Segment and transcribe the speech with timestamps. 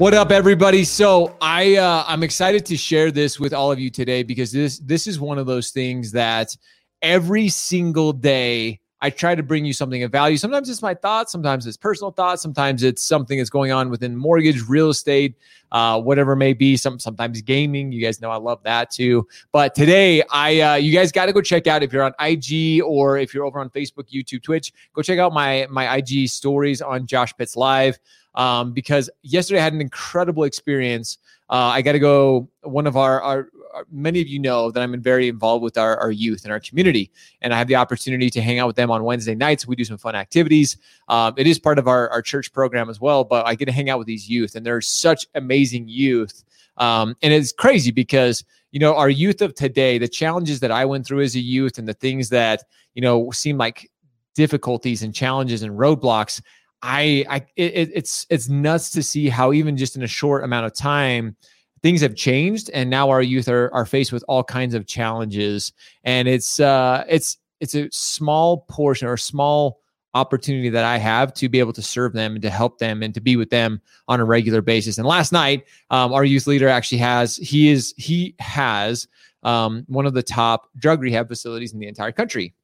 [0.00, 0.84] What up, everybody?
[0.84, 4.78] So I uh, I'm excited to share this with all of you today because this
[4.78, 6.56] this is one of those things that
[7.02, 10.38] every single day I try to bring you something of value.
[10.38, 14.16] Sometimes it's my thoughts, sometimes it's personal thoughts, sometimes it's something that's going on within
[14.16, 15.36] mortgage, real estate,
[15.70, 16.78] uh, whatever may be.
[16.78, 17.92] Some sometimes gaming.
[17.92, 19.28] You guys know I love that too.
[19.52, 22.82] But today, I uh, you guys got to go check out if you're on IG
[22.82, 24.72] or if you're over on Facebook, YouTube, Twitch.
[24.94, 27.98] Go check out my my IG stories on Josh Pitts Live
[28.34, 31.18] um, because yesterday I had an incredible experience.
[31.48, 32.48] Uh, I got to go.
[32.62, 35.96] One of our, our, our, many of you know that I'm very involved with our,
[35.96, 38.90] our youth and our community, and I have the opportunity to hang out with them
[38.90, 39.66] on Wednesday nights.
[39.66, 40.76] We do some fun activities.
[41.08, 43.72] Um, it is part of our, our church program as well, but I get to
[43.72, 46.44] hang out with these youth, and they're such amazing youth.
[46.76, 50.84] Um, and it's crazy because you know our youth of today, the challenges that I
[50.84, 52.62] went through as a youth, and the things that
[52.94, 53.90] you know seem like
[54.34, 56.40] difficulties and challenges and roadblocks
[56.82, 60.66] I, I, it, it's it's nuts to see how even just in a short amount
[60.66, 61.36] of time,
[61.82, 65.72] things have changed, and now our youth are are faced with all kinds of challenges,
[66.04, 69.80] and it's uh it's it's a small portion or small
[70.14, 73.14] opportunity that I have to be able to serve them and to help them and
[73.14, 74.98] to be with them on a regular basis.
[74.98, 79.06] And last night, um, our youth leader actually has he is he has
[79.42, 82.54] um, one of the top drug rehab facilities in the entire country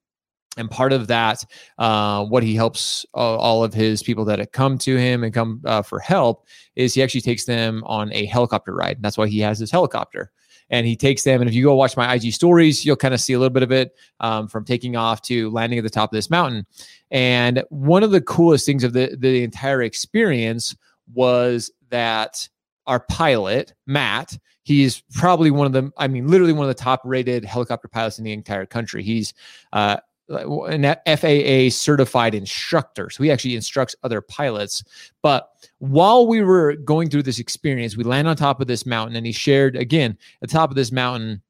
[0.57, 1.45] and part of that
[1.79, 5.35] uh, what he helps uh, all of his people that have come to him and
[5.35, 8.97] come uh, for help is he actually takes them on a helicopter ride.
[8.97, 10.31] And that's why he has his helicopter.
[10.69, 13.21] And he takes them and if you go watch my ig stories you'll kind of
[13.21, 16.11] see a little bit of it um, from taking off to landing at the top
[16.11, 16.67] of this mountain.
[17.11, 20.75] And one of the coolest things of the, the entire experience
[21.13, 22.49] was that
[22.89, 27.01] our pilot matt he's probably one of the i mean literally one of the top
[27.05, 29.05] rated helicopter pilots in the entire country.
[29.05, 29.35] He's
[29.73, 29.99] uh,
[30.29, 33.11] an FAA certified instructor.
[33.11, 34.83] So he actually instructs other pilots.
[35.23, 35.49] But
[35.79, 39.27] while we were going through this experience, we land on top of this mountain and
[39.27, 41.43] he shared again, the top of this mountain.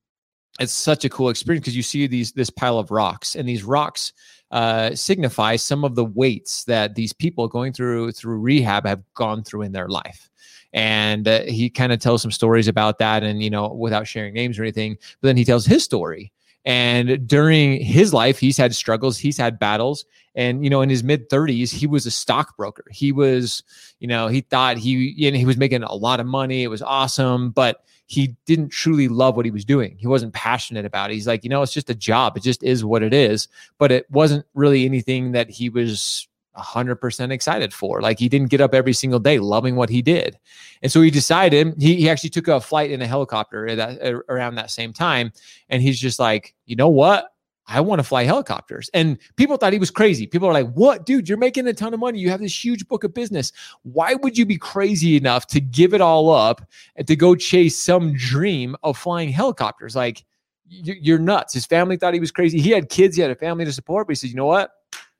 [0.58, 3.62] It's such a cool experience because you see these this pile of rocks and these
[3.62, 4.14] rocks
[4.50, 9.44] uh, signify some of the weights that these people going through through rehab have gone
[9.44, 10.30] through in their life
[10.72, 14.32] and uh, he kind of tells some stories about that and you know without sharing
[14.32, 16.32] names or anything but then he tells his story
[16.66, 20.04] and during his life, he's had struggles, he's had battles.
[20.34, 22.84] And, you know, in his mid 30s, he was a stockbroker.
[22.90, 23.62] He was,
[24.00, 26.64] you know, he thought he, he was making a lot of money.
[26.64, 29.96] It was awesome, but he didn't truly love what he was doing.
[29.96, 31.14] He wasn't passionate about it.
[31.14, 32.36] He's like, you know, it's just a job.
[32.36, 33.46] It just is what it is.
[33.78, 38.00] But it wasn't really anything that he was 100% excited for.
[38.00, 40.38] Like he didn't get up every single day loving what he did.
[40.82, 44.56] And so he decided, he, he actually took a flight in a helicopter that, around
[44.56, 45.32] that same time.
[45.68, 47.30] And he's just like, you know what?
[47.68, 48.88] I want to fly helicopters.
[48.94, 50.26] And people thought he was crazy.
[50.26, 52.20] People are like, what, dude, you're making a ton of money.
[52.20, 53.50] You have this huge book of business.
[53.82, 56.62] Why would you be crazy enough to give it all up
[56.94, 59.96] and to go chase some dream of flying helicopters?
[59.96, 60.24] Like,
[60.68, 61.54] you're nuts.
[61.54, 62.60] His family thought he was crazy.
[62.60, 64.70] He had kids, he had a family to support, but he said, you know what?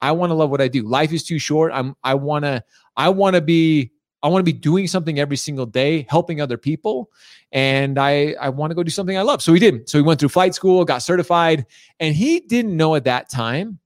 [0.01, 0.83] I want to love what I do.
[0.83, 1.73] Life is too short.
[1.75, 2.63] I'm I want to
[2.97, 6.57] I want to be I want to be doing something every single day, helping other
[6.57, 7.11] people,
[7.53, 9.43] and I I want to go do something I love.
[9.43, 9.89] So he did.
[9.89, 11.67] So he went through flight school, got certified,
[12.01, 13.79] and he didn't know at that time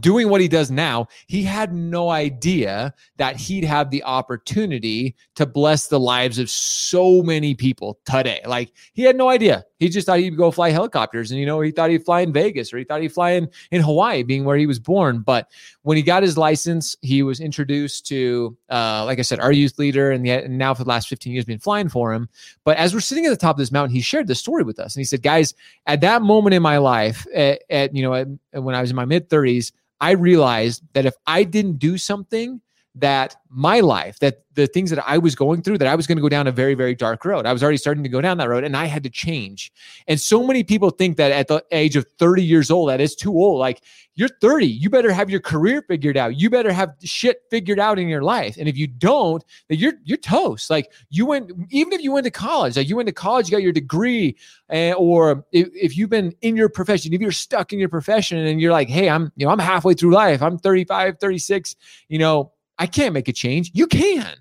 [0.00, 5.46] doing what he does now, he had no idea that he'd have the opportunity to
[5.46, 8.40] bless the lives of so many people today.
[8.46, 9.64] Like he had no idea.
[9.78, 12.32] He just thought he'd go fly helicopters and you know, he thought he'd fly in
[12.32, 15.20] Vegas or he thought he'd fly in, in Hawaii, being where he was born.
[15.20, 15.50] But
[15.82, 19.78] when he got his license, he was introduced to uh, like I said, our youth
[19.78, 22.28] leader, and, the, and now for the last 15 years been flying for him.
[22.64, 24.78] But as we're sitting at the top of this mountain, he shared this story with
[24.78, 24.94] us.
[24.94, 25.54] And he said, guys,
[25.86, 28.28] at that moment in my life, at, at you know, at,
[28.62, 29.72] when I was in my mid 30s,
[30.02, 32.60] I realized that if I didn't do something
[32.94, 36.16] that my life, that the things that I was going through, that I was going
[36.16, 37.46] to go down a very, very dark road.
[37.46, 39.72] I was already starting to go down that road and I had to change.
[40.06, 43.14] And so many people think that at the age of 30 years old, that is
[43.14, 43.58] too old.
[43.58, 43.82] Like
[44.14, 46.38] you're 30, you better have your career figured out.
[46.38, 48.56] You better have shit figured out in your life.
[48.58, 50.68] And if you don't, then you're you're toast.
[50.68, 53.52] Like you went, even if you went to college, like you went to college, you
[53.52, 54.36] got your degree,
[54.70, 58.38] uh, or if, if you've been in your profession, if you're stuck in your profession
[58.38, 61.76] and you're like, hey, I'm, you know, I'm halfway through life, I'm 35, 36,
[62.08, 63.70] you know, I can't make a change.
[63.74, 64.34] You can.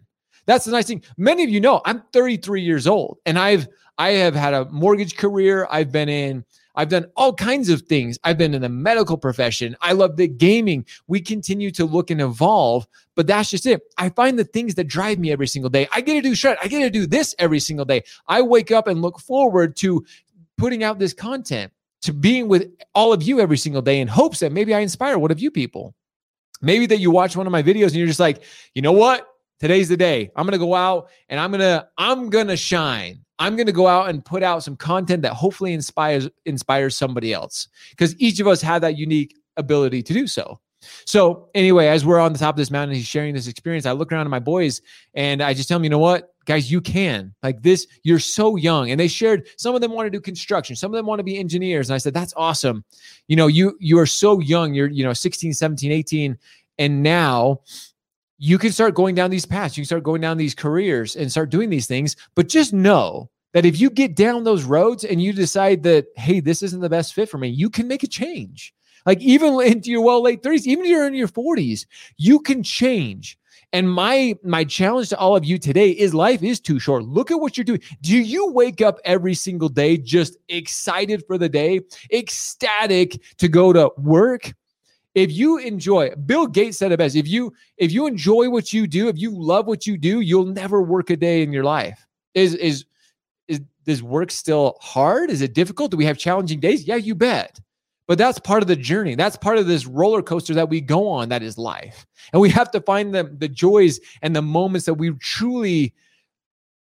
[0.46, 1.04] That's the nice thing.
[1.18, 3.68] Many of you know I'm 33 years old and I've
[3.98, 5.68] I have had a mortgage career.
[5.70, 6.44] I've been in
[6.76, 8.18] I've done all kinds of things.
[8.24, 9.76] I've been in the medical profession.
[9.82, 10.86] I love the gaming.
[11.08, 13.82] We continue to look and evolve, but that's just it.
[13.98, 15.88] I find the things that drive me every single day.
[15.92, 16.58] I get to do shred.
[16.64, 18.04] I get to do this every single day.
[18.28, 20.06] I wake up and look forward to
[20.58, 21.72] putting out this content,
[22.04, 25.18] to being with all of you every single day in hopes that maybe I inspire
[25.18, 25.94] one of you people.
[26.62, 28.44] Maybe that you watch one of my videos and you're just like,
[28.74, 29.28] you know what?
[29.60, 30.32] Today's the day.
[30.36, 33.24] I'm to go out and I'm to I'm to shine.
[33.38, 37.68] I'm to go out and put out some content that hopefully inspires inspires somebody else
[37.92, 40.60] because each of us have that unique ability to do so.
[41.06, 43.86] So anyway, as we're on the top of this mountain, he's sharing this experience.
[43.86, 44.82] I look around at my boys
[45.14, 47.88] and I just tell them, you know what, guys, you can like this.
[48.04, 49.48] You're so young, and they shared.
[49.58, 50.76] Some of them want to do construction.
[50.76, 51.90] Some of them want to be engineers.
[51.90, 52.84] And I said, that's awesome.
[53.28, 54.74] You know, you you are so young.
[54.74, 56.38] You're you know 16, 17, 18,
[56.80, 57.62] and now
[58.44, 59.78] you can start going down these paths.
[59.78, 62.16] You can start going down these careers and start doing these things.
[62.34, 66.40] But just know that if you get down those roads and you decide that, hey,
[66.40, 68.74] this isn't the best fit for me, you can make a change.
[69.06, 71.86] Like even into your well late 30s, even if you're in your 40s,
[72.18, 73.38] you can change.
[73.74, 77.04] And my my challenge to all of you today is life is too short.
[77.04, 77.82] Look at what you're doing.
[78.02, 81.80] Do you wake up every single day just excited for the day,
[82.12, 84.54] ecstatic to go to work?
[85.16, 88.88] if you enjoy bill gates said it best if you if you enjoy what you
[88.88, 92.06] do if you love what you do you'll never work a day in your life
[92.34, 92.86] is is
[93.48, 97.14] is does work still hard is it difficult do we have challenging days yeah you
[97.14, 97.60] bet
[98.12, 101.08] but that's part of the journey that's part of this roller coaster that we go
[101.08, 104.86] on that is life and we have to find the the joys and the moments
[104.86, 105.94] that we truly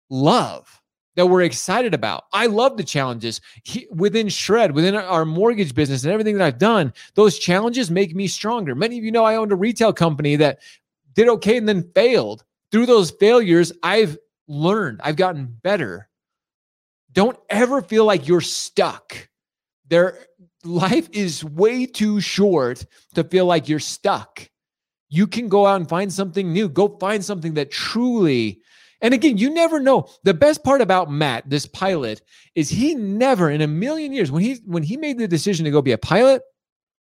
[0.09, 0.81] love
[1.17, 2.25] that we're excited about.
[2.31, 6.59] I love the challenges he, within Shred, within our mortgage business and everything that I've
[6.59, 6.93] done.
[7.15, 8.75] Those challenges make me stronger.
[8.75, 10.59] Many of you know I owned a retail company that
[11.15, 12.45] did okay and then failed.
[12.71, 16.07] Through those failures, I've learned, I've gotten better.
[17.11, 19.27] Don't ever feel like you're stuck.
[19.87, 20.19] There
[20.67, 22.85] life is way too short
[23.15, 24.49] to feel like you're stuck.
[25.09, 26.67] You can go out and find something new.
[26.69, 28.61] Go find something that truly
[29.01, 30.07] and again, you never know.
[30.23, 32.21] The best part about Matt, this pilot,
[32.55, 35.71] is he never in a million years when he when he made the decision to
[35.71, 36.41] go be a pilot,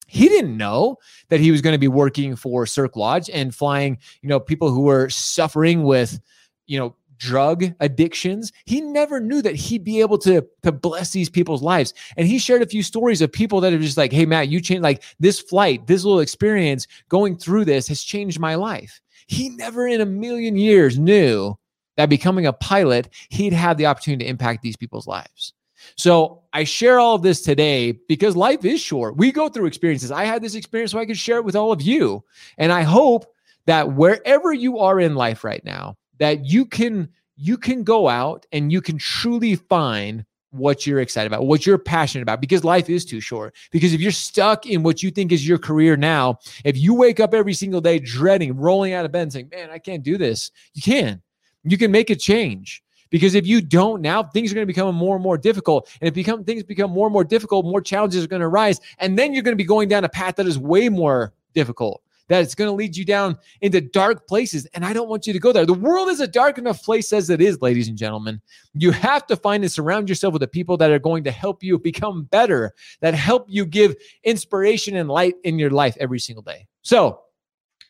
[0.06, 0.98] he didn't know
[1.30, 4.70] that he was going to be working for Cirque Lodge and flying, you know, people
[4.70, 6.20] who were suffering with,
[6.66, 8.52] you know, drug addictions.
[8.64, 11.94] He never knew that he'd be able to to bless these people's lives.
[12.16, 14.60] And he shared a few stories of people that are just like, "Hey Matt, you
[14.60, 19.48] changed like this flight, this little experience going through this has changed my life." He
[19.50, 21.56] never in a million years knew
[21.96, 25.52] that becoming a pilot, he'd have the opportunity to impact these people's lives.
[25.96, 29.16] So I share all of this today because life is short.
[29.16, 30.10] We go through experiences.
[30.10, 32.24] I had this experience so I could share it with all of you.
[32.58, 33.26] And I hope
[33.66, 38.46] that wherever you are in life right now, that you can you can go out
[38.52, 42.88] and you can truly find what you're excited about, what you're passionate about, because life
[42.88, 43.54] is too short.
[43.70, 47.20] Because if you're stuck in what you think is your career now, if you wake
[47.20, 50.16] up every single day dreading, rolling out of bed and saying, Man, I can't do
[50.16, 51.22] this, you can.
[51.64, 52.82] You can make a change.
[53.10, 55.88] Because if you don't now things are going to become more and more difficult.
[56.00, 58.80] And if become things become more and more difficult more challenges are going to rise
[58.98, 62.02] and then you're going to be going down a path that is way more difficult
[62.28, 65.32] that it's going to lead you down into dark places and i don't want you
[65.32, 65.66] to go there.
[65.66, 68.40] The world is a dark enough place as it is ladies and gentlemen.
[68.74, 71.62] You have to find and surround yourself with the people that are going to help
[71.62, 76.42] you become better that help you give inspiration and light in your life every single
[76.42, 76.66] day.
[76.82, 77.20] So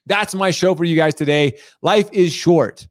[0.07, 1.59] that's my show for you guys today.
[1.83, 2.87] Life is short.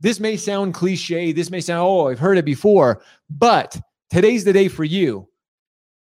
[0.00, 1.32] This may sound cliche.
[1.32, 3.78] This may sound, oh, I've heard it before, but
[4.10, 5.28] today's the day for you.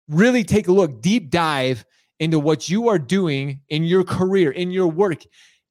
[0.08, 1.84] Really take a look, deep dive
[2.20, 5.24] into what you are doing in your career, in your work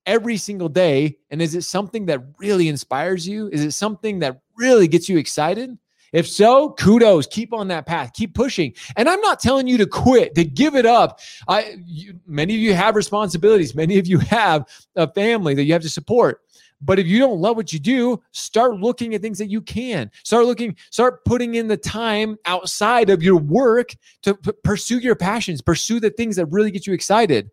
[0.06, 1.18] every single day.
[1.32, 3.50] And is it something that really inspires you?
[3.50, 5.78] Is it something that really gets you excited?
[6.12, 7.26] If so, kudos.
[7.28, 8.12] Keep on that path.
[8.14, 8.74] Keep pushing.
[8.96, 11.20] And I'm not telling you to quit, to give it up.
[11.48, 13.74] I, you, many of you have responsibilities.
[13.74, 16.42] Many of you have a family that you have to support.
[16.86, 20.12] But if you don't love what you do, start looking at things that you can.
[20.24, 25.16] Start looking, start putting in the time outside of your work to p- pursue your
[25.16, 27.50] passions, pursue the things that really get you excited.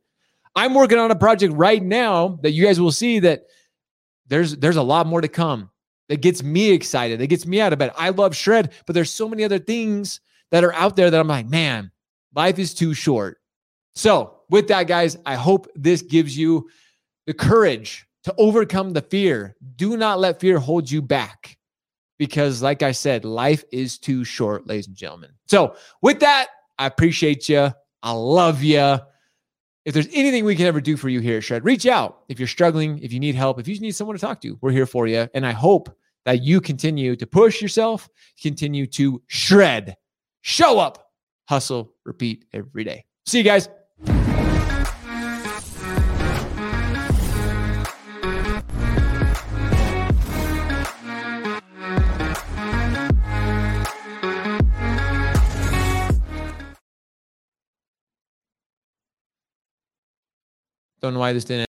[0.56, 3.44] I'm working on a project right now that you guys will see that
[4.26, 5.70] there's there's a lot more to come
[6.08, 7.92] that gets me excited, that gets me out of bed.
[7.96, 10.20] I love shred, but there's so many other things
[10.50, 11.92] that are out there that I'm like, man,
[12.34, 13.38] life is too short.
[13.94, 16.68] So, with that, guys, I hope this gives you
[17.26, 19.56] the courage to overcome the fear.
[19.76, 21.56] Do not let fear hold you back
[22.18, 25.30] because, like I said, life is too short, ladies and gentlemen.
[25.46, 26.48] So, with that,
[26.78, 27.70] I appreciate you.
[28.02, 28.98] I love you.
[29.84, 32.22] if there's anything we can ever do for you here at Shred, reach out.
[32.28, 34.70] If you're struggling, if you need help, if you need someone to talk to, we're
[34.70, 35.28] here for you.
[35.34, 38.08] And I hope that you continue to push yourself,
[38.40, 39.96] continue to shred,
[40.42, 41.10] show up,
[41.48, 43.04] hustle, repeat every day.
[43.26, 43.68] See you guys.
[61.00, 61.66] Don't know why this didn't.